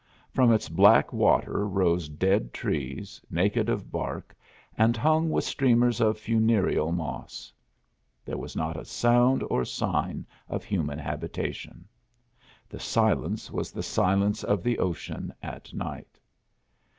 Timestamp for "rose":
1.67-2.09